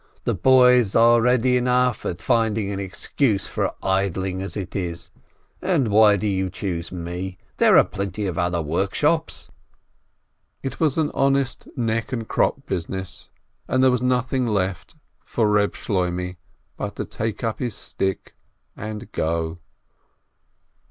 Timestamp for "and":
5.61-5.89, 12.11-12.27, 13.67-13.83, 18.75-19.11